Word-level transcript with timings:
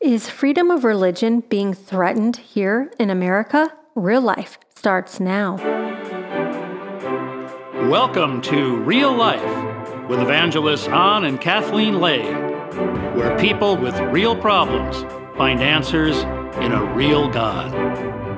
Is 0.00 0.30
freedom 0.30 0.70
of 0.70 0.82
religion 0.82 1.40
being 1.40 1.74
threatened 1.74 2.38
here 2.38 2.90
in 2.98 3.10
America? 3.10 3.70
Real 3.94 4.22
life 4.22 4.58
starts 4.74 5.20
now. 5.20 5.56
Welcome 7.86 8.40
to 8.40 8.78
Real 8.78 9.12
Life 9.12 9.44
with 10.08 10.20
evangelists 10.20 10.88
An 10.88 11.24
and 11.24 11.38
Kathleen 11.38 12.00
Lay, 12.00 12.22
where 13.12 13.38
people 13.38 13.76
with 13.76 13.94
real 14.10 14.34
problems 14.34 15.02
find 15.36 15.60
answers 15.60 16.16
in 16.64 16.72
a 16.72 16.82
real 16.94 17.28
God. 17.28 17.70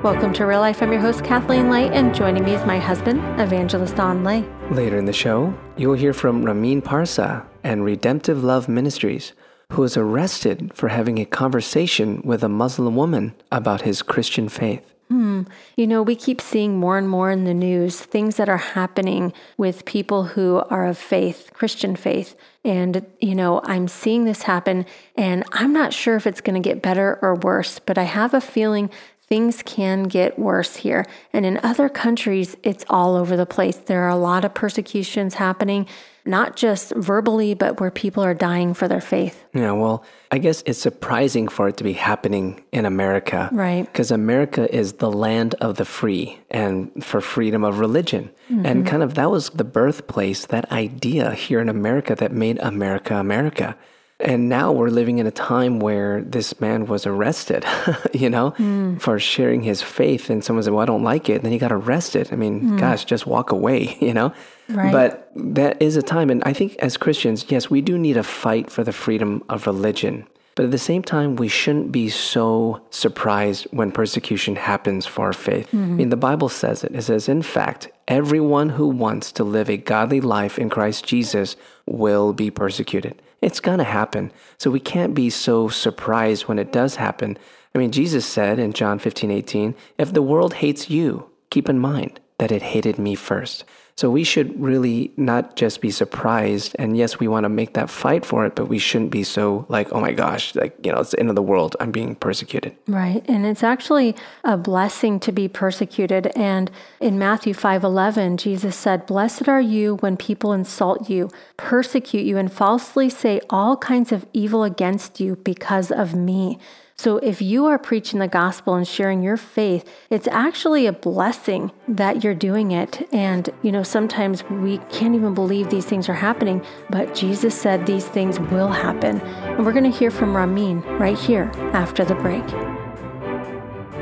Welcome 0.03 0.33
to 0.33 0.45
Real 0.45 0.59
Life. 0.59 0.83
I'm 0.83 0.91
your 0.91 0.99
host, 0.99 1.23
Kathleen 1.23 1.69
Lay, 1.69 1.87
and 1.87 2.13
joining 2.13 2.43
me 2.43 2.55
is 2.55 2.65
my 2.65 2.77
husband, 2.77 3.21
Evangelist 3.39 3.97
An 4.01 4.25
Lay. 4.25 4.43
Later 4.69 4.97
in 4.97 5.05
the 5.05 5.13
show, 5.13 5.57
you 5.77 5.87
will 5.87 5.95
hear 5.95 6.11
from 6.11 6.43
Ramin 6.43 6.81
Parsa 6.81 7.45
and 7.63 7.85
Redemptive 7.85 8.43
Love 8.43 8.67
Ministries 8.67 9.31
who 9.71 9.81
was 9.81 9.97
arrested 9.97 10.71
for 10.73 10.89
having 10.89 11.17
a 11.19 11.25
conversation 11.25 12.21
with 12.23 12.43
a 12.43 12.49
Muslim 12.49 12.95
woman 12.95 13.33
about 13.51 13.81
his 13.81 14.01
Christian 14.01 14.49
faith. 14.49 14.83
Hmm. 15.09 15.43
You 15.75 15.85
know, 15.85 16.01
we 16.01 16.15
keep 16.15 16.41
seeing 16.41 16.79
more 16.79 16.97
and 16.97 17.07
more 17.07 17.29
in 17.29 17.43
the 17.43 17.53
news 17.53 17.99
things 17.99 18.37
that 18.37 18.49
are 18.49 18.57
happening 18.57 19.33
with 19.57 19.85
people 19.85 20.23
who 20.23 20.63
are 20.69 20.87
of 20.87 20.97
faith, 20.97 21.51
Christian 21.53 21.95
faith. 21.95 22.35
And, 22.63 23.05
you 23.19 23.35
know, 23.35 23.61
I'm 23.63 23.87
seeing 23.87 24.23
this 24.23 24.43
happen, 24.43 24.85
and 25.15 25.43
I'm 25.51 25.73
not 25.73 25.93
sure 25.93 26.15
if 26.15 26.25
it's 26.25 26.41
going 26.41 26.61
to 26.61 26.67
get 26.67 26.81
better 26.81 27.19
or 27.21 27.35
worse, 27.35 27.77
but 27.77 27.97
I 27.97 28.03
have 28.03 28.33
a 28.33 28.41
feeling 28.41 28.89
things 29.33 29.63
can 29.63 30.03
get 30.03 30.37
worse 30.37 30.75
here. 30.75 31.07
And 31.33 31.43
in 31.43 31.59
other 31.63 31.89
countries, 31.89 32.55
it's 32.61 32.85
all 32.87 33.15
over 33.15 33.35
the 33.35 33.47
place. 33.47 33.77
There 33.77 34.03
are 34.03 34.09
a 34.09 34.15
lot 34.15 34.45
of 34.45 34.53
persecutions 34.53 35.33
happening 35.33 35.87
not 36.23 36.55
just 36.55 36.93
verbally, 36.95 37.55
but 37.55 37.79
where 37.79 37.89
people 37.89 38.23
are 38.23 38.35
dying 38.35 38.75
for 38.75 38.87
their 38.87 39.01
faith. 39.01 39.43
Yeah, 39.55 39.71
well, 39.71 40.05
I 40.29 40.37
guess 40.37 40.61
it's 40.67 40.77
surprising 40.77 41.47
for 41.47 41.67
it 41.67 41.77
to 41.77 41.83
be 41.83 41.93
happening 41.93 42.63
in 42.71 42.85
America. 42.85 43.49
Right. 43.51 43.87
Because 43.87 44.11
America 44.11 44.71
is 44.73 44.93
the 44.93 45.11
land 45.11 45.55
of 45.61 45.77
the 45.77 45.85
free 45.85 46.37
and 46.51 46.91
for 47.03 47.19
freedom 47.19 47.63
of 47.63 47.79
religion. 47.79 48.29
Mm-hmm. 48.51 48.67
And 48.67 48.85
kind 48.85 49.01
of 49.01 49.15
that 49.15 49.31
was 49.31 49.49
the 49.49 49.63
birthplace, 49.63 50.45
that 50.45 50.71
idea 50.71 51.33
here 51.33 51.59
in 51.59 51.69
America 51.69 52.13
that 52.13 52.31
made 52.31 52.59
America 52.59 53.15
America. 53.15 53.75
And 54.23 54.47
now 54.47 54.71
we're 54.71 54.89
living 54.89 55.19
in 55.19 55.27
a 55.27 55.31
time 55.31 55.79
where 55.79 56.21
this 56.21 56.59
man 56.61 56.85
was 56.85 57.05
arrested, 57.05 57.65
you 58.13 58.29
know, 58.29 58.51
mm. 58.51 58.99
for 59.01 59.19
sharing 59.19 59.61
his 59.61 59.81
faith. 59.81 60.29
And 60.29 60.43
someone 60.43 60.63
said, 60.63 60.73
Well, 60.73 60.81
I 60.81 60.85
don't 60.85 61.03
like 61.03 61.29
it. 61.29 61.35
And 61.35 61.43
then 61.43 61.51
he 61.51 61.57
got 61.57 61.71
arrested. 61.71 62.29
I 62.31 62.35
mean, 62.35 62.61
mm. 62.61 62.79
gosh, 62.79 63.05
just 63.05 63.27
walk 63.27 63.51
away, 63.51 63.97
you 64.01 64.13
know? 64.13 64.33
Right. 64.69 64.91
But 64.91 65.31
that 65.35 65.81
is 65.81 65.97
a 65.97 66.01
time. 66.01 66.29
And 66.29 66.41
I 66.45 66.53
think 66.53 66.75
as 66.77 66.95
Christians, 66.95 67.45
yes, 67.49 67.69
we 67.69 67.81
do 67.81 67.97
need 67.97 68.17
a 68.17 68.23
fight 68.23 68.71
for 68.71 68.83
the 68.83 68.93
freedom 68.93 69.43
of 69.49 69.67
religion. 69.67 70.25
But 70.55 70.65
at 70.65 70.71
the 70.71 70.77
same 70.77 71.01
time, 71.01 71.35
we 71.35 71.47
shouldn't 71.47 71.91
be 71.91 72.09
so 72.09 72.81
surprised 72.91 73.65
when 73.71 73.91
persecution 73.91 74.55
happens 74.55 75.05
for 75.05 75.25
our 75.25 75.33
faith. 75.33 75.67
Mm-hmm. 75.67 75.83
I 75.83 75.95
mean, 75.95 76.09
the 76.09 76.15
Bible 76.15 76.47
says 76.47 76.83
it. 76.83 76.93
It 76.93 77.01
says, 77.01 77.27
in 77.27 77.41
fact, 77.41 77.89
everyone 78.07 78.69
who 78.69 78.87
wants 78.87 79.31
to 79.33 79.43
live 79.43 79.69
a 79.69 79.77
godly 79.77 80.21
life 80.21 80.59
in 80.59 80.69
Christ 80.69 81.05
Jesus 81.05 81.55
will 81.87 82.33
be 82.33 82.51
persecuted. 82.51 83.19
It's 83.43 83.59
going 83.59 83.79
to 83.79 83.83
happen. 83.83 84.31
So 84.57 84.71
we 84.71 84.79
can't 84.79 85.13
be 85.13 85.29
so 85.29 85.67
surprised 85.67 86.43
when 86.43 86.57
it 86.59 86.71
does 86.71 86.95
happen. 86.95 87.37
I 87.75 87.77
mean, 87.77 87.91
Jesus 87.91 88.25
said 88.25 88.57
in 88.57 88.71
John 88.71 88.99
15, 88.99 89.29
18, 89.29 89.75
if 89.97 90.13
the 90.13 90.21
world 90.21 90.53
hates 90.55 90.89
you, 90.89 91.29
keep 91.49 91.67
in 91.67 91.77
mind 91.77 92.21
that 92.37 92.53
it 92.53 92.61
hated 92.61 92.97
me 92.97 93.15
first. 93.15 93.65
So 93.95 94.09
we 94.09 94.23
should 94.23 94.59
really 94.59 95.11
not 95.17 95.55
just 95.55 95.79
be 95.79 95.91
surprised. 95.91 96.75
And 96.79 96.97
yes, 96.97 97.19
we 97.19 97.27
want 97.27 97.43
to 97.43 97.49
make 97.49 97.73
that 97.73 97.89
fight 97.89 98.25
for 98.25 98.45
it, 98.45 98.55
but 98.55 98.67
we 98.67 98.79
shouldn't 98.79 99.11
be 99.11 99.23
so 99.23 99.65
like, 99.69 99.91
oh 99.91 99.99
my 99.99 100.13
gosh, 100.13 100.55
like, 100.55 100.75
you 100.83 100.91
know, 100.91 100.99
it's 100.99 101.11
the 101.11 101.19
end 101.19 101.29
of 101.29 101.35
the 101.35 101.43
world. 101.43 101.75
I'm 101.79 101.91
being 101.91 102.15
persecuted. 102.15 102.75
Right. 102.87 103.23
And 103.27 103.45
it's 103.45 103.63
actually 103.63 104.15
a 104.43 104.57
blessing 104.57 105.19
to 105.21 105.31
be 105.31 105.47
persecuted. 105.47 106.31
And 106.35 106.71
in 106.99 107.19
Matthew 107.19 107.53
5 107.53 107.83
11, 107.83 108.37
Jesus 108.37 108.75
said, 108.75 109.05
Blessed 109.05 109.47
are 109.47 109.61
you 109.61 109.97
when 109.97 110.17
people 110.17 110.53
insult 110.53 111.09
you, 111.09 111.29
persecute 111.57 112.25
you, 112.25 112.37
and 112.37 112.51
falsely 112.51 113.09
say 113.09 113.41
all 113.49 113.77
kinds 113.77 114.11
of 114.11 114.25
evil 114.33 114.63
against 114.63 115.19
you 115.19 115.35
because 115.35 115.91
of 115.91 116.15
me. 116.15 116.57
So 116.95 117.17
if 117.17 117.41
you 117.41 117.65
are 117.65 117.79
preaching 117.79 118.19
the 118.19 118.27
gospel 118.27 118.75
and 118.75 118.87
sharing 118.87 119.23
your 119.23 119.37
faith, 119.37 119.89
it's 120.09 120.27
actually 120.27 120.85
a 120.85 120.93
blessing 120.93 121.71
that 121.87 122.23
you're 122.23 122.35
doing 122.35 122.71
it. 122.71 123.07
And, 123.11 123.49
you 123.61 123.71
know, 123.71 123.83
sometimes 123.83 124.43
we 124.49 124.77
can't 124.89 125.15
even 125.15 125.33
believe 125.33 125.69
these 125.69 125.85
things 125.85 126.07
are 126.07 126.13
happening, 126.13 126.63
but 126.89 127.15
Jesus 127.15 127.59
said 127.59 127.85
these 127.85 128.05
things 128.05 128.39
will 128.39 128.69
happen. 128.69 129.19
And 129.21 129.65
we're 129.65 129.73
going 129.73 129.91
to 129.91 129.97
hear 129.97 130.11
from 130.11 130.35
Ramin 130.35 130.81
right 130.99 131.17
here 131.17 131.51
after 131.73 132.05
the 132.05 132.15
break. 132.15 132.43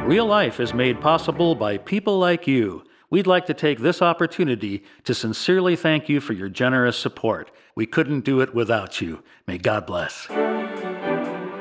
Real 0.05 0.25
life 0.25 0.59
is 0.59 0.73
made 0.73 0.99
possible 0.99 1.55
by 1.55 1.77
people 1.77 2.19
like 2.19 2.45
you. 2.45 2.83
We'd 3.09 3.27
like 3.27 3.45
to 3.47 3.53
take 3.53 3.79
this 3.79 4.01
opportunity 4.01 4.83
to 5.03 5.13
sincerely 5.13 5.75
thank 5.75 6.09
you 6.09 6.19
for 6.19 6.33
your 6.33 6.49
generous 6.49 6.97
support. 6.97 7.51
We 7.75 7.85
couldn't 7.85 8.21
do 8.21 8.41
it 8.41 8.53
without 8.53 9.01
you. 9.01 9.23
May 9.47 9.57
God 9.57 9.85
bless. 9.85 10.27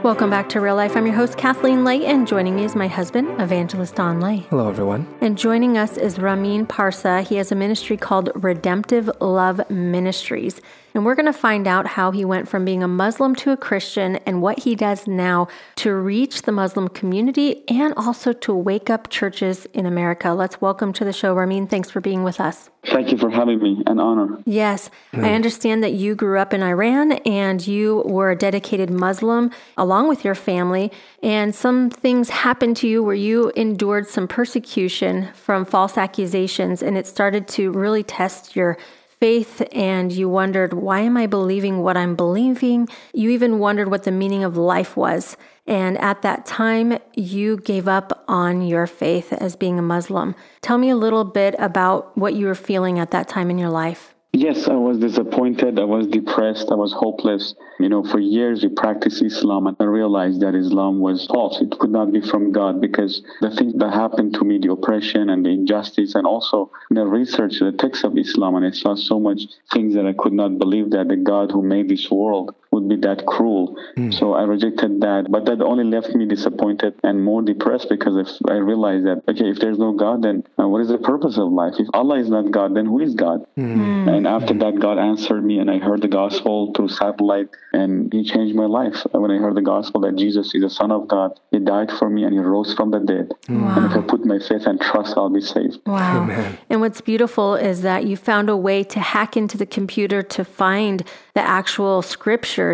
Welcome 0.02 0.30
back 0.30 0.48
to 0.50 0.62
Real 0.62 0.76
Life. 0.76 0.96
I'm 0.96 1.04
your 1.04 1.14
host, 1.14 1.36
Kathleen 1.36 1.84
Lay, 1.84 2.06
and 2.06 2.26
joining 2.26 2.56
me 2.56 2.64
is 2.64 2.74
my 2.74 2.88
husband, 2.88 3.38
Evangelist 3.38 4.00
An 4.00 4.18
Lay. 4.18 4.38
Hello, 4.48 4.66
everyone. 4.66 5.06
And 5.20 5.36
joining 5.36 5.76
us 5.76 5.98
is 5.98 6.18
Ramin 6.18 6.66
Parsa. 6.66 7.22
He 7.22 7.36
has 7.36 7.52
a 7.52 7.54
ministry 7.54 7.98
called 7.98 8.30
Redemptive 8.34 9.10
Love 9.20 9.68
Ministries. 9.68 10.62
And 10.94 11.04
we're 11.04 11.14
going 11.14 11.26
to 11.26 11.32
find 11.32 11.66
out 11.66 11.86
how 11.86 12.10
he 12.10 12.24
went 12.24 12.48
from 12.48 12.64
being 12.64 12.82
a 12.82 12.88
Muslim 12.88 13.34
to 13.36 13.52
a 13.52 13.56
Christian 13.56 14.16
and 14.26 14.42
what 14.42 14.60
he 14.60 14.74
does 14.74 15.06
now 15.06 15.48
to 15.76 15.94
reach 15.94 16.42
the 16.42 16.52
Muslim 16.52 16.88
community 16.88 17.62
and 17.68 17.94
also 17.96 18.32
to 18.32 18.54
wake 18.54 18.90
up 18.90 19.08
churches 19.08 19.66
in 19.72 19.86
America. 19.86 20.32
Let's 20.32 20.60
welcome 20.60 20.92
to 20.94 21.04
the 21.04 21.12
show, 21.12 21.34
Ramin. 21.34 21.66
Thanks 21.66 21.90
for 21.90 22.00
being 22.00 22.24
with 22.24 22.40
us. 22.40 22.70
Thank 22.84 23.12
you 23.12 23.18
for 23.18 23.30
having 23.30 23.62
me. 23.62 23.82
An 23.86 24.00
honor. 24.00 24.38
Yes. 24.46 24.90
Mm. 25.12 25.24
I 25.24 25.34
understand 25.34 25.84
that 25.84 25.92
you 25.92 26.14
grew 26.14 26.38
up 26.38 26.54
in 26.54 26.62
Iran 26.62 27.12
and 27.12 27.64
you 27.66 28.02
were 28.06 28.30
a 28.30 28.36
dedicated 28.36 28.90
Muslim 28.90 29.50
along 29.76 30.08
with 30.08 30.24
your 30.24 30.34
family. 30.34 30.90
And 31.22 31.54
some 31.54 31.90
things 31.90 32.30
happened 32.30 32.78
to 32.78 32.88
you 32.88 33.02
where 33.02 33.14
you 33.14 33.52
endured 33.54 34.08
some 34.08 34.26
persecution 34.26 35.28
from 35.34 35.64
false 35.64 35.98
accusations, 35.98 36.82
and 36.82 36.96
it 36.96 37.06
started 37.06 37.46
to 37.48 37.70
really 37.72 38.02
test 38.02 38.56
your 38.56 38.78
faith 39.20 39.62
and 39.72 40.10
you 40.10 40.28
wondered, 40.28 40.72
why 40.72 41.00
am 41.00 41.16
I 41.16 41.26
believing 41.26 41.82
what 41.82 41.96
I'm 41.96 42.16
believing? 42.16 42.88
You 43.12 43.30
even 43.30 43.58
wondered 43.58 43.90
what 43.90 44.04
the 44.04 44.10
meaning 44.10 44.42
of 44.42 44.56
life 44.56 44.96
was. 44.96 45.36
And 45.66 45.98
at 45.98 46.22
that 46.22 46.46
time, 46.46 46.98
you 47.14 47.58
gave 47.58 47.86
up 47.86 48.24
on 48.26 48.62
your 48.62 48.86
faith 48.86 49.32
as 49.34 49.54
being 49.56 49.78
a 49.78 49.82
Muslim. 49.82 50.34
Tell 50.62 50.78
me 50.78 50.88
a 50.88 50.96
little 50.96 51.24
bit 51.24 51.54
about 51.58 52.16
what 52.16 52.34
you 52.34 52.46
were 52.46 52.54
feeling 52.54 52.98
at 52.98 53.10
that 53.10 53.28
time 53.28 53.50
in 53.50 53.58
your 53.58 53.70
life. 53.70 54.14
Yes, 54.32 54.68
I 54.68 54.74
was 54.74 54.98
disappointed. 54.98 55.80
I 55.80 55.84
was 55.84 56.06
depressed. 56.06 56.70
I 56.70 56.76
was 56.76 56.92
hopeless. 56.92 57.56
You 57.80 57.88
know, 57.88 58.04
for 58.04 58.20
years 58.20 58.62
we 58.62 58.68
practiced 58.68 59.22
Islam 59.22 59.66
and 59.66 59.76
I 59.80 59.84
realized 59.84 60.40
that 60.40 60.54
Islam 60.54 61.00
was 61.00 61.26
false. 61.26 61.60
It 61.60 61.76
could 61.80 61.90
not 61.90 62.12
be 62.12 62.20
from 62.20 62.52
God 62.52 62.80
because 62.80 63.22
the 63.40 63.50
things 63.50 63.74
that 63.78 63.92
happened 63.92 64.34
to 64.34 64.44
me, 64.44 64.58
the 64.58 64.70
oppression 64.70 65.30
and 65.30 65.44
the 65.44 65.50
injustice, 65.50 66.14
and 66.14 66.28
also 66.28 66.70
the 66.90 67.04
research, 67.04 67.58
the 67.58 67.72
text 67.72 68.04
of 68.04 68.16
Islam, 68.16 68.54
and 68.54 68.64
I 68.64 68.70
saw 68.70 68.94
so 68.94 69.18
much 69.18 69.42
things 69.72 69.94
that 69.94 70.06
I 70.06 70.12
could 70.12 70.32
not 70.32 70.58
believe 70.58 70.90
that 70.90 71.08
the 71.08 71.16
God 71.16 71.50
who 71.50 71.62
made 71.62 71.88
this 71.88 72.08
world 72.08 72.54
would 72.72 72.88
be 72.88 72.96
that 72.96 73.26
cruel. 73.26 73.76
Mm. 73.96 74.14
So 74.14 74.34
I 74.34 74.42
rejected 74.42 75.00
that. 75.00 75.26
But 75.30 75.44
that 75.46 75.60
only 75.60 75.84
left 75.84 76.14
me 76.14 76.26
disappointed 76.26 76.94
and 77.02 77.22
more 77.22 77.42
depressed 77.42 77.88
because 77.88 78.16
if 78.16 78.28
I 78.48 78.54
realized 78.54 79.06
that, 79.06 79.22
okay, 79.28 79.50
if 79.50 79.58
there's 79.58 79.78
no 79.78 79.92
God, 79.92 80.22
then 80.22 80.44
uh, 80.58 80.68
what 80.68 80.80
is 80.80 80.88
the 80.88 80.98
purpose 80.98 81.36
of 81.36 81.50
life? 81.50 81.74
If 81.78 81.88
Allah 81.94 82.18
is 82.18 82.28
not 82.28 82.50
God, 82.50 82.76
then 82.76 82.86
who 82.86 83.00
is 83.00 83.14
God? 83.14 83.44
Mm. 83.58 84.08
And 84.08 84.26
after 84.26 84.54
that, 84.54 84.78
God 84.78 84.98
answered 84.98 85.44
me 85.44 85.58
and 85.58 85.70
I 85.70 85.78
heard 85.78 86.02
the 86.02 86.08
gospel 86.08 86.72
through 86.74 86.88
satellite 86.88 87.48
and 87.72 88.12
He 88.12 88.24
changed 88.24 88.54
my 88.54 88.66
life. 88.66 89.04
When 89.12 89.30
I 89.30 89.38
heard 89.38 89.56
the 89.56 89.62
gospel 89.62 90.02
that 90.02 90.16
Jesus 90.16 90.54
is 90.54 90.62
the 90.62 90.70
Son 90.70 90.92
of 90.92 91.08
God, 91.08 91.38
He 91.50 91.58
died 91.58 91.90
for 91.90 92.08
me 92.08 92.24
and 92.24 92.32
He 92.32 92.38
rose 92.38 92.72
from 92.74 92.90
the 92.92 93.00
dead. 93.00 93.32
Wow. 93.48 93.76
And 93.76 93.90
if 93.90 93.98
I 93.98 94.00
put 94.02 94.24
my 94.24 94.38
faith 94.38 94.66
and 94.66 94.80
trust, 94.80 95.16
I'll 95.16 95.28
be 95.28 95.40
saved. 95.40 95.78
Wow. 95.86 96.22
Amen. 96.22 96.58
And 96.68 96.80
what's 96.80 97.00
beautiful 97.00 97.56
is 97.56 97.82
that 97.82 98.04
you 98.04 98.16
found 98.16 98.48
a 98.48 98.56
way 98.56 98.84
to 98.84 99.00
hack 99.00 99.36
into 99.36 99.58
the 99.58 99.66
computer 99.66 100.22
to 100.22 100.44
find 100.44 101.04
the 101.34 101.40
actual 101.40 102.02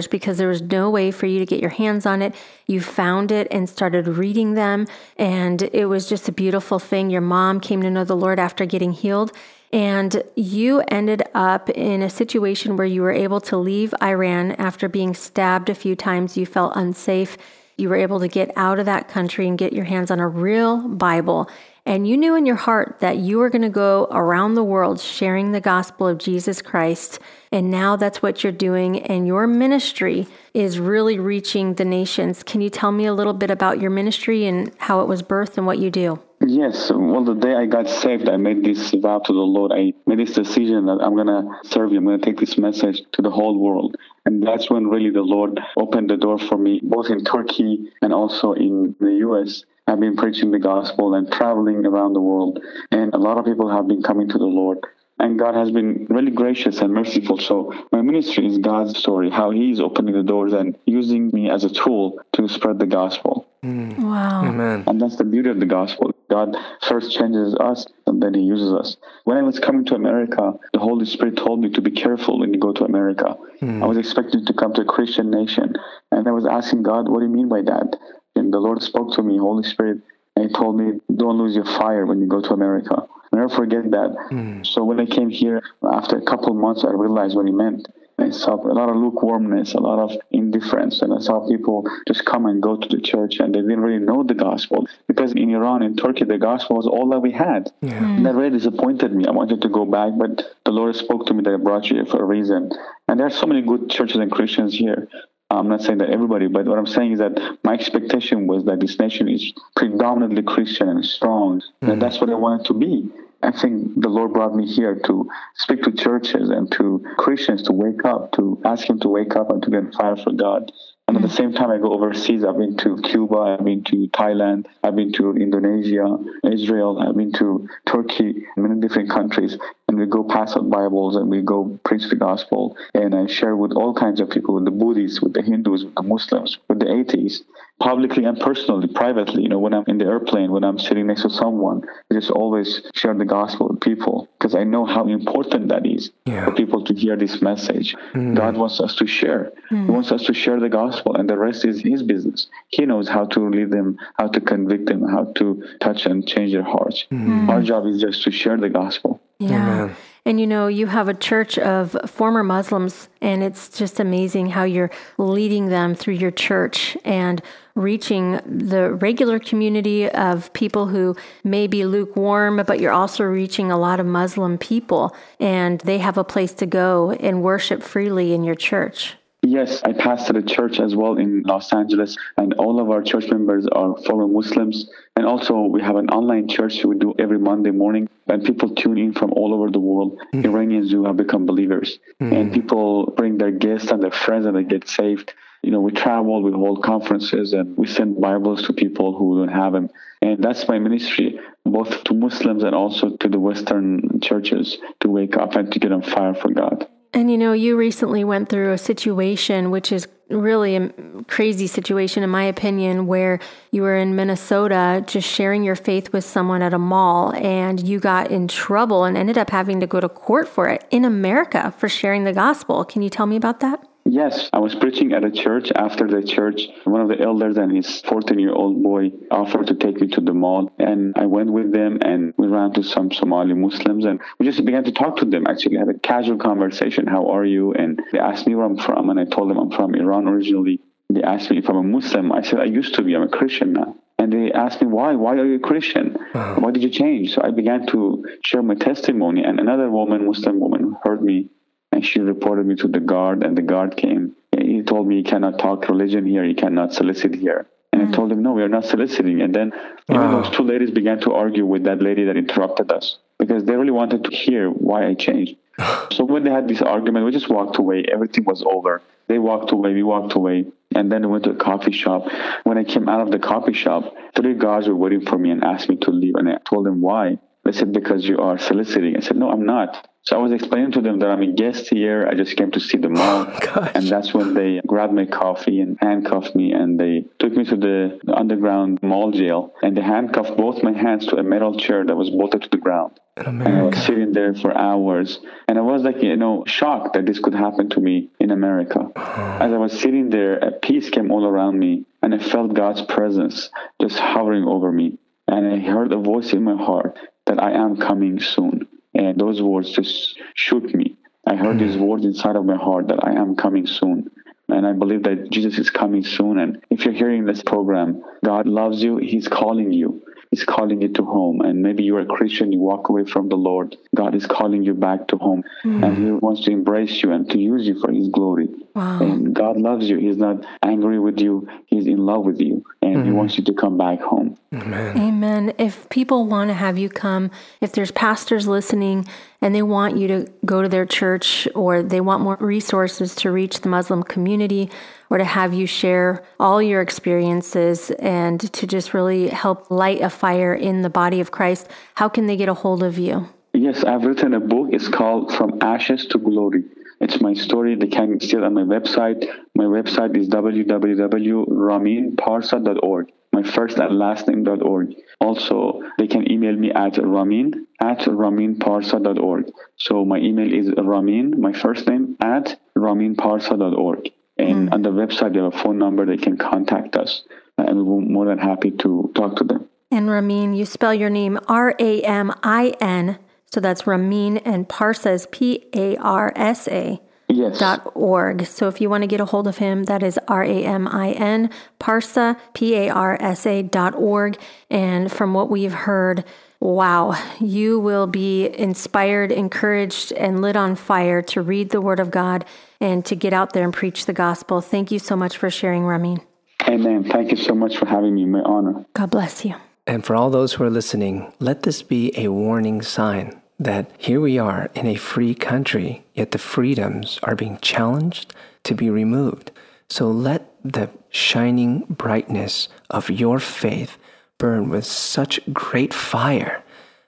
because 0.06 0.38
there 0.38 0.48
was 0.48 0.62
no 0.62 0.90
way 0.90 1.10
for 1.10 1.26
you 1.26 1.38
to 1.38 1.46
get 1.46 1.60
your 1.60 1.70
hands 1.70 2.04
on 2.06 2.22
it. 2.22 2.34
You 2.66 2.81
found 2.81 3.32
it 3.32 3.48
and 3.50 3.69
started 3.69 4.06
reading 4.06 4.54
them. 4.54 4.87
And 5.16 5.62
it 5.72 5.87
was 5.87 6.08
just 6.08 6.28
a 6.28 6.32
beautiful 6.32 6.78
thing. 6.78 7.10
Your 7.10 7.20
mom 7.20 7.60
came 7.60 7.82
to 7.82 7.90
know 7.90 8.04
the 8.04 8.16
Lord 8.16 8.38
after 8.38 8.66
getting 8.66 8.93
healed. 8.93 9.32
And 9.72 10.22
you 10.37 10.81
ended 10.88 11.22
up 11.34 11.70
in 11.70 12.02
a 12.02 12.10
situation 12.10 12.76
where 12.76 12.87
you 12.87 13.02
were 13.02 13.12
able 13.12 13.40
to 13.43 13.56
leave 13.56 13.94
Iran 14.02 14.52
after 14.52 14.88
being 14.88 15.14
stabbed 15.14 15.69
a 15.69 15.75
few 15.75 15.96
times. 15.96 16.37
You 16.37 16.46
felt 16.46 16.76
unsafe. 16.76 17.37
You 17.76 17.88
were 17.88 17.96
able 17.96 18.20
to 18.20 18.28
get 18.28 18.50
out 18.56 18.78
of 18.78 18.87
that 18.87 19.08
country 19.08 19.46
and 19.49 19.58
get 19.58 19.72
your 19.72 19.84
hands 19.84 20.10
on 20.10 20.20
a 20.20 20.28
real 20.28 20.87
Bible 20.88 21.50
and 21.87 22.06
you 22.06 22.17
knew 22.17 22.35
in 22.35 22.44
your 22.44 22.56
heart 22.56 22.97
that 22.99 23.19
you 23.19 23.38
were 23.38 23.49
going 23.49 23.62
to 23.62 23.69
go 23.69 24.09
around 24.11 24.55
the 24.55 24.65
world 24.65 25.00
sharing 25.00 25.53
the 25.53 25.61
gospel 25.61 26.09
of 26.09 26.19
Jesus 26.19 26.61
Christ. 26.61 27.21
And 27.53 27.71
now 27.71 27.94
that's 27.94 28.21
what 28.21 28.43
you're 28.43 28.53
doing, 28.53 29.03
and 29.05 29.27
your 29.27 29.47
ministry 29.47 30.27
is 30.53 30.81
really 30.81 31.19
reaching 31.19 31.75
the 31.75 31.85
nations. 31.85 32.43
Can 32.43 32.61
you 32.61 32.69
tell 32.69 32.91
me 32.91 33.06
a 33.06 33.15
little 33.15 33.33
bit 33.33 33.50
about 33.50 33.81
your 33.81 33.91
ministry 33.91 34.47
and 34.47 34.73
how 34.79 35.00
it 35.00 35.06
was 35.06 35.23
birthed 35.23 35.56
and 35.56 35.65
what 35.65 35.79
you 35.79 35.91
do? 35.91 36.21
Yes. 36.44 36.91
Well, 36.91 37.25
the 37.25 37.35
day 37.35 37.55
I 37.55 37.67
got 37.67 37.88
saved, 37.88 38.29
I 38.29 38.37
made 38.37 38.62
this 38.62 38.91
vow 38.91 39.21
to 39.21 39.33
the 39.33 39.38
Lord. 39.38 39.73
I 39.73 39.94
made 40.06 40.19
this 40.19 40.35
decision 40.35 40.87
that 40.87 40.99
I'm 41.00 41.15
going 41.15 41.29
to 41.29 41.69
serve 41.69 41.93
you. 41.93 41.99
I'm 41.99 42.05
going 42.05 42.21
to 42.21 42.27
take 42.27 42.38
this 42.38 42.59
message 42.59 43.00
to 43.12 43.23
the 43.23 43.31
whole 43.31 43.59
world. 43.59 43.97
And 44.27 44.47
that's 44.47 44.69
when 44.69 44.88
really 44.88 45.11
the 45.11 45.23
Lord 45.23 45.59
opened 45.77 46.11
the 46.11 46.17
door 46.17 46.38
for 46.38 46.59
me, 46.59 46.81
both 46.83 47.11
in 47.11 47.25
Turkey 47.25 47.91
and 48.03 48.12
also 48.12 48.53
in 48.53 48.94
the 49.00 49.12
U.S. 49.21 49.65
I've 49.87 50.00
been 50.00 50.17
preaching 50.17 50.50
the 50.50 50.59
gospel 50.59 51.15
and 51.15 51.31
traveling 51.31 51.87
around 51.87 52.15
the 52.15 52.21
world. 52.21 52.61
And 52.91 53.15
a 53.15 53.19
lot 53.19 53.38
of 53.38 53.44
people 53.44 53.71
have 53.71 53.87
been 53.87 54.03
coming 54.03 54.29
to 54.29 54.38
the 54.38 54.44
Lord. 54.44 54.79
And 55.19 55.38
God 55.38 55.55
has 55.55 55.71
been 55.71 56.06
really 56.11 56.31
gracious 56.31 56.81
and 56.81 56.93
merciful. 56.93 57.38
So 57.38 57.73
my 57.91 58.03
ministry 58.03 58.47
is 58.47 58.59
God's 58.59 58.99
story, 58.99 59.31
how 59.31 59.50
He's 59.50 59.81
opening 59.81 60.15
the 60.15 60.23
doors 60.23 60.53
and 60.53 60.77
using 60.85 61.31
me 61.33 61.49
as 61.49 61.65
a 61.65 61.71
tool 61.71 62.21
to 62.33 62.47
spread 62.49 62.79
the 62.79 62.87
gospel. 62.87 63.49
Mm. 63.65 63.99
Wow. 63.99 64.44
Amen. 64.44 64.85
And 64.87 65.00
that's 65.00 65.17
the 65.17 65.25
beauty 65.25 65.49
of 65.49 65.59
the 65.59 65.67
gospel. 65.67 66.12
God 66.29 66.55
first 66.87 67.17
changes 67.17 67.55
us 67.55 67.87
and 68.06 68.23
then 68.23 68.35
He 68.35 68.43
uses 68.43 68.73
us. 68.75 68.97
When 69.25 69.38
I 69.38 69.43
was 69.43 69.59
coming 69.59 69.87
to 69.87 69.94
America, 69.94 70.53
the 70.75 70.81
Holy 70.81 71.06
Spirit 71.06 71.37
told 71.37 71.61
me 71.61 71.71
to 71.71 71.81
be 71.81 71.93
careful 71.93 72.38
when 72.38 72.53
you 72.53 72.61
go 72.61 72.73
to 72.73 72.85
America. 72.85 73.37
Mm. 73.62 73.83
I 73.83 73.87
was 73.87 73.97
expecting 73.97 74.44
to 74.44 74.53
come 74.53 74.75
to 74.75 74.83
a 74.83 74.85
Christian 74.85 75.31
nation. 75.31 75.77
And 76.12 76.29
I 76.29 76.33
was 76.33 76.44
asking 76.44 76.83
God, 76.83 77.09
what 77.09 77.21
do 77.21 77.27
you 77.27 77.33
mean 77.33 77.49
by 77.49 77.62
that? 77.62 77.97
And 78.37 78.53
the 78.53 78.59
Lord 78.59 78.83
spoke 78.83 79.15
to 79.15 79.23
me, 79.23 79.38
Holy 79.38 79.65
Spirit, 79.65 80.00
and 80.35 80.47
He 80.47 80.53
told 80.53 80.79
me, 80.79 81.00
don't 81.15 81.38
lose 81.38 81.55
your 81.55 81.65
fire 81.65 82.06
when 82.06 82.21
you 82.21 82.27
go 82.27 82.41
to 82.41 82.53
America. 82.53 82.94
I'll 82.97 83.38
never 83.38 83.49
forget 83.49 83.91
that. 83.91 84.17
Mm. 84.31 84.67
So 84.67 84.85
when 84.85 85.00
I 85.00 85.06
came 85.06 85.31
here, 85.31 85.62
after 85.83 86.17
a 86.19 86.23
couple 86.23 86.50
of 86.50 86.56
months, 86.56 86.85
I 86.85 86.91
realized 86.91 87.37
what 87.37 87.47
He 87.47 87.53
meant. 87.53 87.88
I 88.19 88.31
saw 88.31 88.55
a 88.55 88.73
lot 88.73 88.88
of 88.88 88.97
lukewarmness, 88.97 89.75
a 89.75 89.81
lot 89.81 89.99
of 89.99 90.19
indifference, 90.31 91.03
and 91.03 91.12
I 91.12 91.19
saw 91.19 91.47
people 91.47 91.87
just 92.09 92.25
come 92.25 92.47
and 92.47 92.62
go 92.62 92.77
to 92.77 92.88
the 92.88 93.00
church 93.00 93.41
and 93.41 93.55
they 93.55 93.61
didn't 93.61 93.81
really 93.81 94.03
know 94.03 94.23
the 94.23 94.35
gospel. 94.35 94.87
Because 95.06 95.33
in 95.33 95.50
Iran, 95.50 95.83
in 95.83 95.97
Turkey, 95.97 96.25
the 96.25 96.38
gospel 96.38 96.77
was 96.77 96.87
all 96.87 97.11
that 97.11 97.21
we 97.21 97.33
had. 97.33 97.71
Yeah. 97.83 97.99
Mm. 97.99 98.17
And 98.17 98.27
that 98.27 98.35
really 98.35 98.56
disappointed 98.56 99.12
me. 99.12 99.27
I 99.27 99.33
wanted 99.33 99.61
to 99.62 99.69
go 99.69 99.85
back, 99.85 100.12
but 100.17 100.43
the 100.65 100.71
Lord 100.71 100.97
spoke 100.97 101.27
to 101.27 101.35
me 101.35 101.43
that 101.43 101.53
I 101.53 101.56
brought 101.56 101.91
you 101.91 101.97
here 101.97 102.06
for 102.06 102.23
a 102.23 102.25
reason. 102.25 102.71
And 103.06 103.21
there 103.21 103.27
are 103.27 103.31
so 103.31 103.47
many 103.47 103.61
good 103.61 103.91
churches 103.91 104.17
and 104.17 104.33
Christians 104.33 104.75
here. 104.75 105.09
I'm 105.50 105.69
not 105.69 105.82
saying 105.82 105.98
that 105.98 106.10
everybody, 106.10 106.48
but 106.48 106.66
what 106.66 106.78
I'm 106.78 106.87
saying 106.87 107.12
is 107.12 107.19
that 107.20 107.58
my 107.62 107.75
expectation 107.75 108.46
was 108.46 108.64
that 108.64 108.81
this 108.81 108.98
nation 108.98 109.28
is 109.28 109.52
predominantly 109.76 110.43
Christian 110.43 110.88
and 110.88 111.04
strong, 111.04 111.62
mm. 111.82 111.93
and 111.93 112.02
that's 112.02 112.20
what 112.20 112.31
I 112.31 112.34
wanted 112.34 112.66
to 112.66 112.75
be. 112.75 113.08
I 113.43 113.52
think 113.52 114.00
the 114.00 114.08
Lord 114.08 114.32
brought 114.32 114.56
me 114.56 114.66
here 114.66 114.98
to 115.04 115.28
speak 115.54 115.82
to 115.82 115.93
churches 115.93 116.50
and 116.50 116.70
to 116.72 117.04
Christians 117.19 117.62
to 117.64 117.72
wake 117.72 118.04
up, 118.04 118.32
to 118.32 118.60
ask 118.64 118.88
Him 118.88 118.98
to 119.00 119.08
wake 119.08 119.37
up 119.37 119.50
and 119.50 119.62
to 119.62 119.70
get 119.70 119.94
fire 119.94 120.16
for 120.16 120.32
God. 120.32 120.72
At 121.16 121.22
the 121.22 121.30
same 121.30 121.54
time, 121.54 121.70
I 121.70 121.78
go 121.78 121.94
overseas. 121.94 122.44
I've 122.44 122.58
been 122.58 122.76
to 122.76 123.00
Cuba, 123.00 123.38
I've 123.38 123.64
been 123.64 123.82
to 123.84 124.06
Thailand, 124.08 124.66
I've 124.84 124.94
been 124.94 125.12
to 125.14 125.34
Indonesia, 125.34 126.18
Israel, 126.44 126.98
I've 126.98 127.16
been 127.16 127.32
to 127.32 127.66
Turkey, 127.86 128.44
many 128.54 128.78
different 128.82 129.08
countries. 129.08 129.56
And 129.88 129.98
we 129.98 130.04
go 130.04 130.24
pass 130.24 130.58
out 130.58 130.68
Bibles 130.68 131.16
and 131.16 131.30
we 131.30 131.40
go 131.40 131.80
preach 131.84 132.10
the 132.10 132.16
gospel. 132.16 132.76
And 132.92 133.14
I 133.14 133.28
share 133.28 133.56
with 133.56 133.72
all 133.72 133.94
kinds 133.94 134.20
of 134.20 134.28
people, 134.28 134.56
with 134.56 134.66
the 134.66 134.70
Buddhists, 134.70 135.22
with 135.22 135.32
the 135.32 135.40
Hindus, 135.40 135.84
with 135.86 135.94
the 135.94 136.02
Muslims, 136.02 136.58
with 136.68 136.80
the 136.80 136.92
atheists, 136.92 137.46
publicly 137.78 138.25
and 138.25 138.38
personally, 138.40 138.88
privately. 138.88 139.43
You 139.43 139.49
know, 139.49 139.58
when 139.58 139.75
I'm 139.75 139.84
in 139.87 139.99
the 139.99 140.06
airplane, 140.06 140.50
when 140.50 140.64
I'm 140.64 140.78
sitting 140.78 141.06
next 141.06 141.23
to 141.23 141.31
someone, 141.31 141.82
I 142.11 142.14
just 142.14 142.31
always 142.31 142.82
share 142.94 143.14
the 143.14 143.25
gospel 143.25 143.69
with 143.69 143.81
people 143.81 144.28
because 144.38 144.55
I 144.55 144.64
know 144.64 144.84
how 144.87 145.06
important 145.06 145.69
that 145.69 145.87
is 145.87 146.11
yeah. 146.25 146.44
for 146.44 146.52
people 146.52 146.84
to 146.84 146.94
hear 146.94 147.17
this 147.17 147.43
message. 147.43 147.94
Mm. 148.14 148.37
God 148.37 148.56
wants 148.56 148.81
us 148.81 148.94
to 148.96 149.06
share. 149.06 149.52
Mm. 149.70 149.87
He 149.87 149.90
wants 149.90 150.12
us 150.12 150.25
to 150.25 150.34
share 150.34 150.58
the 150.58 150.69
gospel, 150.69 151.17
and 151.17 151.28
the 151.28 151.37
rest 151.37 151.64
is 151.64 151.81
His 151.81 152.02
business. 152.02 152.49
He 152.69 152.87
knows 152.87 153.08
how 153.08 153.26
to 153.26 153.49
lead 153.49 153.70
them, 153.70 153.99
how 154.19 154.28
to 154.28 154.40
convict 154.40 154.87
them, 154.87 155.06
how 155.08 155.32
to 155.37 155.62
touch 155.81 156.06
and 156.06 156.26
change 156.26 156.52
their 156.52 156.62
hearts. 156.62 157.05
Mm. 157.11 157.49
Our 157.49 157.62
job 157.62 157.87
is 157.87 158.00
just 158.00 158.23
to 158.25 158.31
share 158.31 158.56
the 158.56 158.70
gospel. 158.70 159.15
Yeah. 159.38 159.83
Amen. 159.83 159.97
And 160.25 160.41
you 160.41 160.47
know, 160.47 160.67
you 160.67 160.87
have 160.87 161.09
a 161.09 161.15
church 161.15 161.56
of 161.56 161.97
former 162.06 162.43
Muslims, 162.43 163.09
and 163.21 163.44
it's 163.44 163.69
just 163.69 164.00
amazing 164.00 164.49
how 164.49 164.65
you're 164.65 164.91
leading 165.19 165.67
them 165.67 165.94
through 165.94 166.15
your 166.15 166.33
church 166.33 166.97
and 167.05 167.41
reaching 167.77 168.41
the 168.44 168.93
regular 168.94 169.38
community 169.38 170.11
of 170.11 170.53
people 170.53 170.87
who 170.87 171.15
may 171.44 171.69
be 171.69 171.85
lukewarm, 171.85 172.61
but 172.67 172.81
you're 172.81 172.91
also 172.91 173.23
reaching 173.23 173.71
a 173.71 173.79
lot 173.79 174.00
of 174.00 174.06
Muslim 174.06 174.59
people, 174.59 175.15
and 175.38 175.81
they 175.83 175.99
have 175.99 176.19
a 176.19 176.25
place 176.25 176.53
to 176.55 176.67
go 176.67 177.12
and 177.12 177.41
worship 177.41 177.81
freely 177.81 178.33
in 178.33 178.43
your 178.43 178.56
church. 178.56 179.15
Yes, 179.46 179.81
I 179.84 179.93
pastor 179.93 180.37
a 180.38 180.43
church 180.43 180.81
as 180.81 180.96
well 180.96 181.16
in 181.16 181.43
Los 181.44 181.72
Angeles, 181.72 182.16
and 182.37 182.54
all 182.54 182.81
of 182.81 182.90
our 182.90 183.00
church 183.00 183.31
members 183.31 183.64
are 183.69 183.96
former 183.98 184.26
Muslims. 184.26 184.90
And 185.14 185.25
also, 185.25 185.60
we 185.60 185.81
have 185.82 185.94
an 185.94 186.10
online 186.10 186.48
church 186.48 186.84
we 186.84 186.98
do 186.98 187.14
every 187.16 187.38
Monday 187.38 187.70
morning, 187.70 188.08
and 188.26 188.44
people 188.44 188.75
tune 188.75 188.98
in 188.98 189.12
from 189.12 189.32
all 189.34 189.54
over 189.54 189.70
the 189.70 189.78
world. 189.78 190.19
Mm. 190.34 190.46
Iranians 190.46 190.90
who 190.90 191.04
have 191.06 191.16
become 191.16 191.46
believers, 191.46 192.00
mm. 192.20 192.32
and 192.37 192.52
people 192.52 193.12
bring 193.16 193.38
their 193.38 193.52
guests 193.52 193.93
and 193.93 194.02
their 194.02 194.10
friends, 194.10 194.46
and 194.46 194.56
they 194.56 194.64
get 194.64 194.88
saved. 194.88 195.32
You 195.62 195.70
know, 195.70 195.81
we 195.81 195.92
travel, 195.92 196.42
we 196.42 196.50
hold 196.50 196.82
conferences, 196.82 197.52
and 197.52 197.76
we 197.76 197.87
send 197.87 198.20
Bibles 198.20 198.66
to 198.66 198.72
people 198.72 199.16
who 199.16 199.38
don't 199.38 199.54
have 199.54 199.72
them. 199.75 199.90
And 200.22 200.42
that's 200.42 200.66
my 200.66 200.81
ministry, 200.81 201.38
both 201.64 202.02
to 202.04 202.14
Muslims 202.14 202.64
and 202.64 202.75
also 202.75 203.16
to 203.19 203.28
the 203.28 203.38
Western 203.38 204.20
churches, 204.20 204.76
to 205.00 205.08
wake 205.08 205.37
up 205.37 205.54
and 205.54 205.72
to 205.72 205.78
get 205.78 205.92
on 205.92 206.02
fire 206.02 206.34
for 206.34 206.50
God. 206.50 206.88
And 207.16 207.30
you 207.30 207.38
know, 207.38 207.54
you 207.54 207.78
recently 207.78 208.24
went 208.24 208.50
through 208.50 208.72
a 208.72 208.78
situation 208.78 209.70
which 209.70 209.90
is 209.90 210.06
really 210.28 210.76
a 210.76 210.90
crazy 211.28 211.66
situation, 211.66 212.22
in 212.22 212.28
my 212.28 212.44
opinion, 212.44 213.06
where 213.06 213.40
you 213.70 213.80
were 213.80 213.96
in 213.96 214.16
Minnesota 214.16 215.02
just 215.06 215.26
sharing 215.26 215.64
your 215.64 215.76
faith 215.76 216.12
with 216.12 216.26
someone 216.26 216.60
at 216.60 216.74
a 216.74 216.78
mall 216.78 217.32
and 217.34 217.88
you 217.88 218.00
got 218.00 218.30
in 218.30 218.48
trouble 218.48 219.04
and 219.04 219.16
ended 219.16 219.38
up 219.38 219.48
having 219.48 219.80
to 219.80 219.86
go 219.86 219.98
to 219.98 220.10
court 220.10 220.46
for 220.46 220.68
it 220.68 220.84
in 220.90 221.06
America 221.06 221.72
for 221.78 221.88
sharing 221.88 222.24
the 222.24 222.34
gospel. 222.34 222.84
Can 222.84 223.00
you 223.00 223.08
tell 223.08 223.24
me 223.24 223.36
about 223.36 223.60
that? 223.60 223.82
Yes, 224.08 224.49
I 224.53 224.61
was 224.61 224.75
preaching 224.75 225.12
at 225.12 225.25
a 225.25 225.31
church. 225.31 225.73
After 225.75 226.06
the 226.06 226.23
church, 226.23 226.62
one 226.85 227.00
of 227.00 227.08
the 227.08 227.20
elders 227.20 227.56
and 227.56 227.75
his 227.75 228.00
14 228.03 228.38
year 228.38 228.53
old 228.53 228.82
boy 228.82 229.11
offered 229.31 229.67
to 229.67 229.75
take 229.75 230.00
me 230.00 230.06
to 230.08 230.20
the 230.20 230.32
mall. 230.32 230.70
And 230.79 231.14
I 231.17 231.26
went 231.26 231.50
with 231.50 231.73
them 231.73 231.99
and 232.03 232.32
we 232.37 232.47
ran 232.47 232.73
to 232.75 232.82
some 232.85 233.11
Somali 233.11 233.55
Muslims 233.55 234.05
and 234.05 234.20
we 234.38 234.47
just 234.47 234.64
began 234.64 234.85
to 234.85 234.93
talk 234.93 235.17
to 235.19 235.25
them. 235.25 235.47
Actually, 235.49 235.79
I 235.79 235.81
had 235.81 235.88
a 235.88 235.99
casual 235.99 236.38
conversation. 236.38 237.06
How 237.06 237.31
are 237.31 237.44
you? 237.44 237.73
And 237.73 238.00
they 238.12 238.19
asked 238.20 238.47
me 238.47 238.55
where 238.55 238.67
I'm 238.67 238.79
from. 238.79 239.11
And 239.11 239.19
I 239.19 239.25
told 239.25 239.50
them 239.50 239.58
I'm 239.58 239.70
from 239.70 239.94
Iran 239.94 240.29
originally. 240.29 240.81
They 241.11 241.23
asked 241.23 241.50
me 241.50 241.59
if 241.59 241.69
I'm 241.69 241.76
a 241.76 241.82
Muslim. 241.82 242.31
I 242.32 242.43
said, 242.43 242.61
I 242.61 242.64
used 242.64 242.94
to 242.94 243.02
be. 243.02 243.14
I'm 243.14 243.23
a 243.23 243.29
Christian 243.29 243.73
now. 243.73 243.97
And 244.19 244.32
they 244.32 244.52
asked 244.52 244.80
me, 244.80 244.88
why? 244.88 245.14
Why 245.14 245.35
are 245.35 245.45
you 245.45 245.57
a 245.57 245.61
Christian? 245.61 246.16
Uh-huh. 246.35 246.61
Why 246.61 246.71
did 246.71 246.83
you 246.83 246.90
change? 246.90 247.35
So 247.35 247.42
I 247.42 247.50
began 247.50 247.87
to 247.88 248.25
share 248.45 248.62
my 248.62 248.75
testimony. 248.75 249.42
And 249.45 249.61
another 249.61 249.90
woman, 249.90 250.26
Muslim 250.26 250.59
woman, 250.59 250.97
heard 251.04 251.23
me 251.23 251.50
and 251.97 252.07
she 252.07 252.21
reported 252.21 252.67
me 252.67 252.75
to 252.83 252.88
the 252.88 253.00
guard 253.12 253.43
and 253.43 253.59
the 253.59 253.62
guard 253.73 253.97
came 253.97 254.35
he 254.57 254.83
told 254.83 255.07
me 255.09 255.17
you 255.17 255.25
cannot 255.33 255.59
talk 255.59 255.88
religion 255.88 256.26
here 256.26 256.45
you 256.45 256.55
cannot 256.55 256.93
solicit 256.93 257.35
here 257.35 257.67
and 257.97 258.09
mm. 258.09 258.12
I 258.12 258.17
told 258.17 258.33
him, 258.33 258.43
no, 258.43 258.53
we 258.53 258.62
are 258.62 258.69
not 258.69 258.85
soliciting. 258.85 259.41
And 259.41 259.55
then 259.55 259.73
wow. 260.09 260.43
those 260.43 260.55
two 260.55 260.62
ladies 260.62 260.91
began 260.91 261.21
to 261.21 261.33
argue 261.33 261.65
with 261.65 261.85
that 261.85 262.03
lady 262.03 262.25
that 262.25 262.37
interrupted 262.37 262.93
us 262.93 263.19
because 263.38 263.65
they 263.65 263.75
really 263.75 263.91
wanted 263.91 264.25
to 264.25 264.31
hear 264.31 264.69
why 264.71 265.07
I 265.07 265.15
changed. 265.15 265.57
so 266.12 266.25
when 266.25 266.45
they 266.45 266.50
had 266.50 266.69
this 266.69 266.83
argument, 266.83 267.25
we 267.25 267.33
just 267.33 267.49
walked 267.49 267.79
away. 267.79 268.05
Everything 268.11 268.45
was 268.45 268.62
over. 268.67 269.03
They 269.29 269.38
walked 269.38 269.73
away, 269.73 269.93
we 269.93 270.03
walked 270.03 270.35
away. 270.35 270.67
And 270.95 271.11
then 271.11 271.23
we 271.23 271.29
went 271.29 271.45
to 271.45 271.50
a 271.50 271.57
coffee 271.57 271.93
shop. 271.93 272.29
When 272.65 272.79
I 272.79 272.85
came 272.85 273.09
out 273.09 273.21
of 273.21 273.31
the 273.31 273.38
coffee 273.38 273.73
shop, 273.73 274.15
three 274.35 274.55
guards 274.55 274.88
were 274.88 274.95
waiting 274.95 275.25
for 275.26 275.37
me 275.37 275.50
and 275.50 275.65
asked 275.65 275.88
me 275.88 275.97
to 275.97 276.11
leave. 276.11 276.35
And 276.37 276.49
I 276.49 276.59
told 276.69 276.87
them 276.87 277.00
why. 277.00 277.38
They 277.65 277.73
said, 277.73 277.93
because 277.93 278.25
you 278.25 278.38
are 278.38 278.59
soliciting. 278.59 279.17
I 279.17 279.21
said, 279.21 279.37
no, 279.37 279.50
I'm 279.50 279.67
not. 279.67 280.09
So 280.26 280.37
I 280.37 280.42
was 280.42 280.50
explaining 280.50 280.90
to 280.92 281.00
them 281.00 281.21
that 281.21 281.30
I'm 281.30 281.42
a 281.42 281.52
guest 281.52 281.88
here. 281.88 282.26
I 282.26 282.35
just 282.35 282.56
came 282.56 282.73
to 282.73 282.80
see 282.80 282.99
the 282.99 283.09
mall. 283.09 283.47
Oh, 283.76 283.90
and 283.95 284.09
that's 284.09 284.33
when 284.33 284.54
they 284.54 284.80
grabbed 284.87 285.12
my 285.12 285.26
coffee 285.26 285.80
and 285.80 285.99
handcuffed 286.00 286.54
me 286.56 286.73
and 286.73 286.99
they 286.99 287.26
took 287.38 287.52
me 287.52 287.64
to 287.64 287.76
the 287.76 288.18
underground 288.33 289.02
mall 289.02 289.30
jail 289.33 289.75
and 289.83 289.95
they 289.95 290.00
handcuffed 290.00 290.56
both 290.56 290.83
my 290.83 290.92
hands 290.92 291.26
to 291.26 291.37
a 291.37 291.42
metal 291.42 291.78
chair 291.78 292.02
that 292.02 292.16
was 292.16 292.30
bolted 292.30 292.62
to 292.62 292.71
the 292.71 292.78
ground. 292.78 293.21
And 293.37 293.62
I 293.68 293.83
was 293.83 293.99
sitting 294.02 294.33
there 294.33 294.54
for 294.54 294.75
hours. 294.75 295.40
And 295.68 295.76
I 295.76 295.83
was 295.83 296.02
like, 296.02 296.23
you 296.23 296.37
know, 296.37 296.64
shocked 296.66 297.12
that 297.14 297.26
this 297.26 297.38
could 297.38 297.54
happen 297.54 297.90
to 297.90 298.00
me 298.00 298.30
in 298.40 298.50
America. 298.50 299.11
As 299.14 299.71
I 299.73 299.76
was 299.76 299.92
sitting 300.00 300.30
there, 300.30 300.56
a 300.56 300.73
peace 300.73 301.11
came 301.11 301.30
all 301.30 301.45
around 301.45 301.78
me 301.78 302.06
and 302.23 302.35
I 302.35 302.38
felt 302.38 302.73
God's 302.73 303.02
presence 303.02 303.68
just 304.00 304.18
hovering 304.18 304.64
over 304.64 304.90
me. 304.90 305.18
And 305.47 305.66
I 305.66 305.78
heard 305.78 306.12
a 306.12 306.18
voice 306.18 306.54
in 306.54 306.62
my 306.64 306.76
heart 306.83 307.18
that 307.45 307.62
I 307.62 307.73
am 307.73 307.99
coming 307.99 308.40
soon. 308.40 308.88
And 309.16 309.38
those 309.38 309.62
words 309.62 309.90
just 309.90 310.38
shook 310.54 310.94
me. 310.94 311.16
I 311.46 311.54
heard 311.54 311.78
these 311.78 311.96
words 311.96 312.25
inside 312.25 312.56
of 312.56 312.64
my 312.64 312.76
heart 312.76 313.08
that 313.08 313.25
I 313.25 313.32
am 313.32 313.54
coming 313.54 313.87
soon. 313.87 314.30
And 314.68 314.85
I 314.85 314.92
believe 314.92 315.23
that 315.23 315.49
Jesus 315.50 315.78
is 315.78 315.90
coming 315.90 316.25
soon. 316.25 316.58
And 316.58 316.82
if 316.90 317.04
you're 317.04 317.14
hearing 317.14 317.44
this 317.44 317.62
program, 317.62 318.25
God 318.44 318.66
loves 318.66 319.02
you. 319.02 319.18
He's 319.18 319.46
calling 319.46 319.92
you. 319.92 320.23
He's 320.50 320.64
calling 320.64 321.02
you 321.02 321.08
to 321.08 321.25
home. 321.25 321.61
And 321.61 321.82
maybe 321.82 322.02
you're 322.02 322.20
a 322.20 322.26
Christian, 322.26 322.73
you 322.73 322.80
walk 322.80 323.08
away 323.08 323.25
from 323.25 323.49
the 323.49 323.56
Lord. 323.56 323.96
God 324.14 324.35
is 324.35 324.44
calling 324.46 324.82
you 324.82 324.94
back 324.94 325.28
to 325.28 325.37
home. 325.37 325.62
Mm. 325.85 326.04
And 326.04 326.16
He 326.16 326.30
wants 326.32 326.64
to 326.64 326.73
embrace 326.73 327.23
you 327.23 327.32
and 327.32 327.49
to 327.50 327.58
use 327.58 327.87
you 327.87 328.00
for 328.00 328.11
His 328.11 328.28
glory. 328.28 328.68
Wow. 328.97 329.19
And 329.21 329.55
God 329.55 329.76
loves 329.76 330.09
you. 330.09 330.17
He's 330.17 330.38
not 330.38 330.65
angry 330.83 331.19
with 331.19 331.38
you, 331.38 331.69
He's 331.85 332.07
in 332.07 332.25
love 332.25 332.47
with 332.47 332.62
you. 332.62 332.83
And 333.03 333.17
mm. 333.17 333.26
He 333.26 333.31
wants 333.31 333.59
you 333.59 333.65
to 333.65 333.75
come 333.75 333.99
back 333.99 334.21
home. 334.23 334.57
Amen. 334.73 335.19
Amen. 335.19 335.75
If 335.76 336.09
people 336.09 336.47
want 336.47 336.71
to 336.71 336.75
have 336.75 336.97
you 336.97 337.11
come, 337.11 337.50
if 337.83 337.93
there's 337.93 338.11
pastors 338.11 338.67
listening 338.67 339.29
and 339.61 339.75
they 339.75 339.83
want 339.83 340.17
you 340.17 340.29
to 340.29 340.50
go 340.65 340.81
to 340.81 340.88
their 340.88 341.05
church 341.05 341.69
or 341.75 342.03
they 342.03 342.23
want 342.23 342.43
more 342.43 342.57
resources 342.59 343.35
to 343.35 343.53
reach 343.53 343.83
the 343.83 343.91
Muslim 343.91 344.23
community 344.23 344.91
or 345.29 345.37
to 345.37 345.45
have 345.45 345.75
you 345.75 345.87
share 345.87 346.43
all 346.59 346.81
your 346.81 347.03
experiences 347.03 348.11
and 348.12 348.73
to 348.73 348.87
just 348.87 349.12
really 349.12 349.49
help 349.49 349.91
light 349.91 350.23
a 350.23 350.31
fire 350.31 350.73
in 350.73 351.03
the 351.03 351.11
body 351.11 351.41
of 351.41 351.50
Christ, 351.50 351.87
how 352.15 352.31
can 352.31 352.47
they 352.47 352.57
get 352.57 352.71
a 352.71 352.75
hold 352.75 353.03
of 353.03 353.19
you? 353.19 353.47
Yes, 353.75 354.05
I've 354.05 354.25
written 354.25 354.55
a 354.55 354.61
book. 354.61 354.88
It's 354.93 355.09
called 355.09 355.53
From 355.53 355.83
Ashes 355.83 356.25
to 356.29 356.38
Glory. 356.38 356.85
It's 357.20 357.40
my 357.40 357.54
story. 357.54 357.94
They 357.94 358.08
can 358.08 358.38
see 358.40 358.56
it 358.56 358.62
on 358.62 358.75
my 358.75 358.82
website. 358.82 359.46
My 359.75 359.85
website 359.85 360.37
is 360.37 360.49
www.raminparsa.org. 360.49 363.32
My 363.52 363.62
first 363.62 363.99
and 363.99 364.18
last 364.18 364.49
name.org. 364.49 365.14
Also, 365.40 366.02
they 366.18 366.26
can 366.26 366.50
email 366.50 366.75
me 366.76 366.92
at 366.92 367.16
ramin 367.16 367.87
at 368.00 368.18
raminparsa.org. 368.20 369.70
So 369.96 370.26
my 370.26 370.38
email 370.38 370.73
is 370.73 370.92
ramin, 370.96 371.61
my 371.61 371.73
first 371.73 372.06
name, 372.06 372.37
at 372.40 372.78
raminparsa.org. 372.96 374.30
And 374.58 374.88
mm. 374.88 374.92
on 374.92 375.02
the 375.02 375.11
website, 375.11 375.54
they 375.54 375.61
have 375.61 375.75
a 375.75 375.78
phone 375.78 375.99
number. 375.99 376.25
They 376.26 376.37
can 376.37 376.58
contact 376.58 377.16
us. 377.16 377.42
And 377.78 378.06
we're 378.06 378.20
more 378.20 378.46
than 378.46 378.58
happy 378.58 378.90
to 378.90 379.30
talk 379.35 379.56
to 379.56 379.64
them. 379.64 379.88
And 380.11 380.30
Ramin, 380.30 380.75
you 380.75 380.87
spell 380.87 381.14
your 381.14 381.30
name 381.30 381.58
R 381.68 381.94
A 381.99 382.23
M 382.23 382.52
I 382.62 382.94
N. 383.00 383.38
So 383.73 383.80
that's 383.80 384.06
Ramin 384.06 384.58
and 384.58 384.88
Parsa 384.88 385.32
is 385.32 385.46
P 385.50 385.87
A 385.94 386.16
R 386.16 386.52
S 386.56 386.88
A. 386.88 387.20
Yes. 387.49 387.78
Dot 387.78 388.11
org. 388.14 388.66
So 388.66 388.88
if 388.88 389.00
you 389.00 389.08
want 389.08 389.23
to 389.23 389.28
get 389.28 389.40
a 389.40 389.44
hold 389.44 389.68
of 389.68 389.78
him, 389.78 390.04
that 390.04 390.23
is 390.23 390.38
R 390.49 390.64
A 390.64 390.85
M 390.85 391.06
I 391.06 391.30
N, 391.30 391.70
Parsa, 392.00 392.58
P 392.75 392.94
A 392.96 393.08
R 393.11 393.37
S 393.40 393.66
A 393.66 393.82
dot 393.82 394.16
org. 394.16 394.58
And 394.90 395.30
from 395.30 395.54
what 395.54 395.70
we've 395.70 395.92
heard, 395.92 396.44
wow, 396.80 397.40
you 397.61 398.00
will 398.00 398.26
be 398.26 398.66
inspired, 398.66 399.52
encouraged, 399.52 400.32
and 400.32 400.61
lit 400.61 400.75
on 400.75 400.96
fire 400.96 401.40
to 401.42 401.62
read 401.62 401.90
the 401.90 402.00
Word 402.00 402.18
of 402.18 402.32
God 402.32 402.64
and 403.00 403.25
to 403.26 403.37
get 403.37 403.52
out 403.52 403.73
there 403.75 403.85
and 403.85 403.94
preach 403.94 404.26
the 404.26 404.32
gospel. 404.32 404.80
Thank 404.80 405.12
you 405.12 405.20
so 405.20 405.37
much 405.37 405.56
for 405.56 405.70
sharing, 405.70 406.04
Ramin. 406.04 406.40
Amen. 406.82 407.25
Thank 407.25 407.52
you 407.52 407.56
so 407.56 407.75
much 407.75 407.96
for 407.96 408.06
having 408.06 408.35
me. 408.35 408.44
My 408.44 408.61
honor. 408.61 409.06
God 409.14 409.30
bless 409.30 409.64
you. 409.64 409.76
And 410.06 410.25
for 410.25 410.36
all 410.36 410.50
those 410.50 410.75
who 410.75 410.84
are 410.84 410.90
listening, 410.90 411.52
let 411.58 411.82
this 411.82 412.02
be 412.02 412.32
a 412.38 412.48
warning 412.48 413.02
sign 413.02 413.60
that 413.78 414.10
here 414.16 414.40
we 414.40 414.58
are 414.58 414.88
in 414.94 415.06
a 415.06 415.16
free 415.16 415.54
country, 415.54 416.25
yet 416.34 416.52
the 416.52 416.58
freedoms 416.58 417.38
are 417.42 417.56
being 417.56 417.78
challenged 417.82 418.54
to 418.84 418.94
be 418.94 419.10
removed. 419.10 419.72
So 420.08 420.30
let 420.30 420.70
the 420.84 421.10
shining 421.30 422.06
brightness 422.08 422.88
of 423.10 423.28
your 423.28 423.58
faith 423.58 424.16
burn 424.58 424.88
with 424.88 425.04
such 425.04 425.60
great 425.72 426.14
fire 426.14 426.82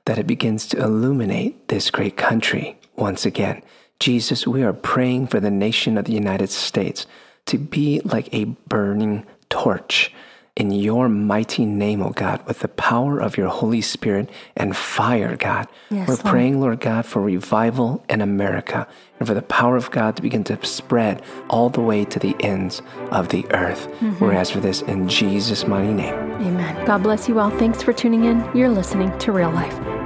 that 0.06 0.18
it 0.18 0.26
begins 0.26 0.66
to 0.68 0.82
illuminate 0.82 1.68
this 1.68 1.90
great 1.90 2.16
country 2.16 2.78
once 2.96 3.26
again. 3.26 3.62
Jesus, 4.00 4.46
we 4.46 4.62
are 4.62 4.72
praying 4.72 5.26
for 5.26 5.40
the 5.40 5.50
nation 5.50 5.98
of 5.98 6.04
the 6.04 6.12
United 6.12 6.48
States 6.48 7.06
to 7.46 7.58
be 7.58 8.00
like 8.04 8.32
a 8.32 8.44
burning 8.44 9.26
torch 9.50 10.12
in 10.58 10.72
your 10.72 11.08
mighty 11.08 11.64
name, 11.64 12.02
O 12.02 12.06
oh 12.06 12.10
God, 12.10 12.44
with 12.44 12.58
the 12.58 12.68
power 12.68 13.20
of 13.20 13.36
your 13.36 13.46
Holy 13.46 13.80
Spirit 13.80 14.28
and 14.56 14.76
fire, 14.76 15.36
God. 15.36 15.68
Yes, 15.88 16.08
We're 16.08 16.14
Lord. 16.14 16.26
praying, 16.26 16.60
Lord 16.60 16.80
God, 16.80 17.06
for 17.06 17.22
revival 17.22 18.04
in 18.08 18.20
America 18.20 18.88
and 19.20 19.28
for 19.28 19.34
the 19.34 19.42
power 19.42 19.76
of 19.76 19.92
God 19.92 20.16
to 20.16 20.22
begin 20.22 20.42
to 20.44 20.58
spread 20.66 21.22
all 21.48 21.70
the 21.70 21.80
way 21.80 22.04
to 22.06 22.18
the 22.18 22.34
ends 22.40 22.82
of 23.12 23.28
the 23.28 23.46
earth. 23.52 23.86
Mm-hmm. 24.00 24.24
We 24.24 24.34
ask 24.34 24.52
for 24.52 24.60
this 24.60 24.82
in 24.82 25.08
Jesus' 25.08 25.64
mighty 25.64 25.92
name. 25.92 26.14
Amen. 26.14 26.84
God 26.84 27.04
bless 27.04 27.28
you 27.28 27.38
all. 27.38 27.50
Thanks 27.50 27.80
for 27.80 27.92
tuning 27.92 28.24
in. 28.24 28.44
You're 28.52 28.68
listening 28.68 29.16
to 29.18 29.30
Real 29.30 29.52
Life. 29.52 29.97